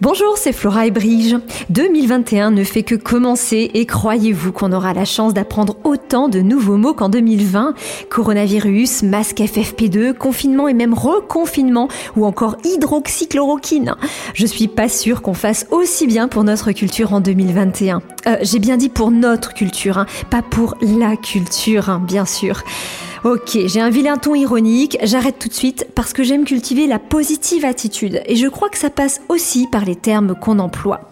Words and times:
Bonjour, 0.00 0.38
c'est 0.38 0.52
Flora 0.52 0.86
et 0.86 0.92
Brige. 0.92 1.34
2021 1.70 2.52
ne 2.52 2.62
fait 2.62 2.84
que 2.84 2.94
commencer 2.94 3.68
et 3.74 3.84
croyez-vous 3.84 4.52
qu'on 4.52 4.70
aura 4.70 4.94
la 4.94 5.04
chance 5.04 5.34
d'apprendre 5.34 5.76
autant 5.82 6.28
de 6.28 6.38
nouveaux 6.38 6.76
mots 6.76 6.94
qu'en 6.94 7.08
2020 7.08 7.74
Coronavirus, 8.08 9.02
masque 9.02 9.38
FFP2, 9.38 10.12
confinement 10.12 10.68
et 10.68 10.74
même 10.74 10.94
reconfinement 10.94 11.88
ou 12.16 12.26
encore 12.26 12.56
hydroxychloroquine. 12.62 13.96
Je 14.34 14.46
suis 14.46 14.68
pas 14.68 14.88
sûre 14.88 15.20
qu'on 15.20 15.34
fasse 15.34 15.66
aussi 15.72 16.06
bien 16.06 16.28
pour 16.28 16.44
notre 16.44 16.70
culture 16.70 17.12
en 17.12 17.20
2021. 17.20 18.00
Euh, 18.28 18.36
J'ai 18.42 18.60
bien 18.60 18.76
dit 18.76 18.90
pour 18.90 19.10
notre 19.10 19.52
culture, 19.52 19.98
hein, 19.98 20.06
pas 20.30 20.42
pour 20.42 20.76
la 20.80 21.16
culture, 21.16 21.90
hein, 21.90 22.00
bien 22.06 22.24
sûr. 22.24 22.62
Ok, 23.24 23.58
j'ai 23.66 23.80
un 23.80 23.90
vilain 23.90 24.16
ton 24.16 24.36
ironique, 24.36 24.96
j'arrête 25.02 25.40
tout 25.40 25.48
de 25.48 25.54
suite 25.54 25.88
parce 25.96 26.12
que 26.12 26.22
j'aime 26.22 26.44
cultiver 26.44 26.86
la 26.86 27.00
positive 27.00 27.64
attitude 27.64 28.22
et 28.26 28.36
je 28.36 28.46
crois 28.46 28.68
que 28.68 28.78
ça 28.78 28.90
passe 28.90 29.20
aussi 29.28 29.66
par 29.66 29.84
les 29.84 29.96
termes 29.96 30.36
qu'on 30.36 30.60
emploie. 30.60 31.10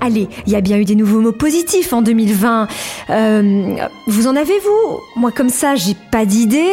Allez, 0.00 0.28
il 0.46 0.52
y 0.52 0.56
a 0.56 0.60
bien 0.60 0.78
eu 0.78 0.84
des 0.84 0.94
nouveaux 0.94 1.20
mots 1.20 1.32
positifs 1.32 1.92
en 1.92 2.02
2020. 2.02 2.68
Euh, 3.10 3.76
vous 4.06 4.26
en 4.26 4.36
avez-vous 4.36 5.00
Moi 5.16 5.32
comme 5.32 5.48
ça, 5.48 5.74
j'ai 5.74 5.96
pas 6.10 6.24
d'idée. 6.24 6.70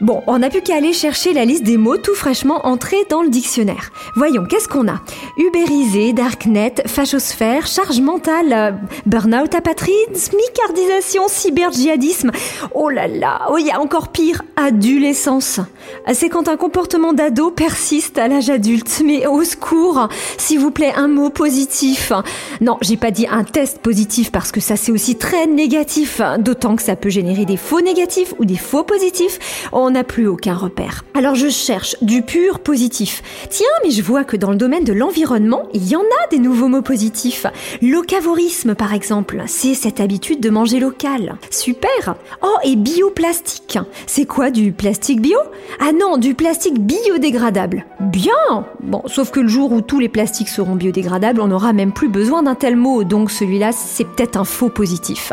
Bon, 0.00 0.22
on 0.26 0.38
n'a 0.38 0.50
plus 0.50 0.62
qu'à 0.62 0.76
aller 0.76 0.92
chercher 0.92 1.32
la 1.32 1.44
liste 1.44 1.62
des 1.64 1.76
mots 1.76 1.96
tout 1.96 2.14
fraîchement 2.14 2.66
entrés 2.66 3.04
dans 3.10 3.22
le 3.22 3.28
dictionnaire. 3.28 3.92
Voyons, 4.14 4.44
qu'est-ce 4.48 4.68
qu'on 4.68 4.88
a? 4.88 5.00
Uberisé, 5.38 6.12
darknet, 6.12 6.74
fachosphère, 6.86 7.66
charge 7.66 8.00
mentale, 8.00 8.52
euh, 8.52 8.70
burn-out 9.06 9.54
apatride, 9.54 10.16
smicardisation, 10.16 11.28
cyber-djihadisme. 11.28 12.30
Oh 12.74 12.90
là 12.90 13.08
là, 13.08 13.42
oh 13.50 13.56
il 13.58 13.66
y 13.66 13.70
a 13.70 13.80
encore 13.80 14.08
pire, 14.08 14.42
adolescence. 14.56 15.60
C'est 16.12 16.28
quand 16.28 16.48
un 16.48 16.56
comportement 16.56 17.12
d'ado 17.12 17.50
persiste 17.50 18.18
à 18.18 18.28
l'âge 18.28 18.50
adulte. 18.50 19.02
Mais 19.04 19.26
au 19.26 19.42
secours, 19.44 20.08
s'il 20.38 20.60
vous 20.60 20.70
plaît, 20.70 20.92
un 20.96 21.08
mot 21.08 21.30
positif. 21.30 22.12
Non, 22.60 22.78
j'ai 22.80 22.96
pas 22.96 23.10
dit 23.10 23.26
un 23.30 23.44
test 23.44 23.78
positif 23.78 24.32
parce 24.32 24.52
que 24.52 24.60
ça 24.60 24.76
c'est 24.76 24.92
aussi 24.92 25.16
très 25.16 25.46
négatif, 25.46 26.20
d'autant 26.38 26.76
que 26.76 26.82
ça 26.82 26.96
peut 26.96 27.08
générer 27.08 27.44
des 27.44 27.56
faux 27.56 27.80
négatifs 27.80 28.34
ou 28.38 28.44
des 28.44 28.56
faux 28.56 28.84
positifs. 28.84 29.68
On 29.72 29.90
n'a 29.90 30.04
plus 30.04 30.26
aucun 30.26 30.54
repère. 30.54 31.04
Alors 31.14 31.34
je 31.34 31.48
cherche 31.48 31.96
du 32.02 32.22
pur 32.22 32.60
positif. 32.60 33.22
Tiens, 33.50 33.66
mais 33.84 33.90
je 33.90 34.02
vois 34.02 34.24
que 34.24 34.36
dans 34.36 34.50
le 34.50 34.56
domaine 34.56 34.84
de 34.84 34.92
l'environnement, 34.92 35.64
il 35.74 35.88
y 35.88 35.96
en 35.96 36.00
a 36.00 36.28
des 36.30 36.38
nouveaux 36.38 36.68
mots 36.68 36.82
positifs. 36.82 37.46
Locavorisme 37.82 38.74
par 38.74 38.94
exemple, 38.94 39.42
c'est 39.46 39.74
cette 39.74 40.00
habitude 40.00 40.40
de 40.40 40.50
manger 40.50 40.80
local. 40.80 41.36
Super. 41.50 42.16
Oh, 42.42 42.56
et 42.64 42.76
bioplastique. 42.76 43.78
C'est 44.06 44.26
quoi 44.26 44.50
du 44.50 44.72
plastique 44.72 45.20
bio? 45.20 45.38
Ah 45.80 45.92
non, 45.92 46.16
du 46.16 46.34
plastique 46.34 46.78
biodégradable. 46.78 47.84
Bien. 48.00 48.32
Bon, 48.82 49.02
sauf 49.06 49.30
que 49.30 49.40
le 49.40 49.48
jour 49.48 49.72
où 49.72 49.80
tous 49.80 49.98
les 49.98 50.08
plastiques 50.08 50.48
seront 50.48 50.74
biodégradables, 50.74 51.40
on 51.40 51.48
n'aura 51.48 51.72
même 51.72 51.92
plus 51.92 52.08
d'un 52.42 52.54
tel 52.54 52.76
mot, 52.76 53.04
donc 53.04 53.30
celui-là, 53.30 53.72
c'est 53.72 54.04
peut-être 54.04 54.36
un 54.36 54.44
faux 54.44 54.68
positif. 54.68 55.32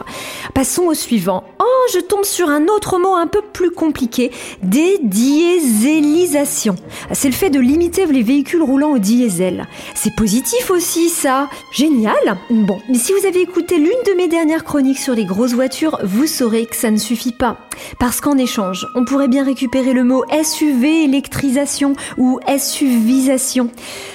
Passons 0.54 0.84
au 0.84 0.94
suivant. 0.94 1.44
Oh, 1.60 1.88
je 1.94 2.00
tombe 2.00 2.24
sur 2.24 2.48
un 2.50 2.68
autre 2.68 3.00
mot 3.00 3.16
un 3.16 3.28
peu 3.28 3.42
plus 3.42 3.72
compliqué, 3.72 4.32
dédiésélisation. 4.62 6.76
C'est 7.12 7.30
le 7.30 7.34
fait 7.34 7.50
de 7.50 7.60
limiter 7.60 8.06
les 8.06 8.24
véhicules 8.24 8.62
roulant 8.62 8.92
au 8.92 9.00
diesel. 9.00 9.68
C'est 9.96 10.16
positif 10.16 10.70
aussi, 10.70 11.10
ça. 11.10 11.50
Génial. 11.72 12.38
Bon, 12.50 12.80
mais 12.90 12.98
si 12.98 13.14
vous 13.14 13.26
avez 13.26 13.42
écouté 13.42 13.78
l'une 13.78 13.90
de 14.08 14.14
mes 14.16 14.28
dernières 14.28 14.64
chroniques 14.64 15.00
sur 15.00 15.16
les 15.16 15.26
grosses 15.26 15.54
voitures, 15.54 16.00
vous 16.04 16.28
saurez 16.28 16.66
que 16.66 16.76
ça 16.76 16.92
ne 16.92 16.98
suffit 16.98 17.32
pas. 17.32 17.58
Parce 18.00 18.22
qu'en 18.22 18.38
échange, 18.38 18.88
on 18.96 19.06
pourrait 19.06 19.28
bien 19.28 19.44
récupérer 19.44 19.94
le 19.94 20.04
mot 20.04 20.24
SUV 20.44 21.04
électrisation 21.04 21.96
ou 22.18 22.40
SUVisation. 22.58 23.70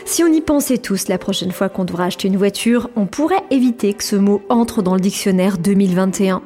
Si 0.04 0.22
on 0.22 0.32
y 0.32 0.40
pensait 0.40 0.78
tous 0.78 1.08
la 1.08 1.18
prochaine 1.18 1.52
fois 1.52 1.68
qu'on 1.68 1.84
devra 1.84 2.04
acheter 2.04 2.28
une 2.28 2.36
voiture, 2.36 2.90
on 2.96 3.06
pourrait 3.06 3.44
éviter 3.50 3.94
que 3.94 4.04
ce 4.04 4.16
mot 4.16 4.42
entre 4.48 4.82
dans 4.82 4.94
le 4.94 5.00
dictionnaire 5.00 5.58
2021. 5.58 6.42